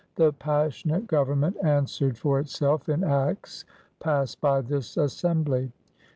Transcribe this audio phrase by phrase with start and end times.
[0.15, 3.65] The passionate government answered for itself in acts
[3.99, 5.71] passed by this Assembly.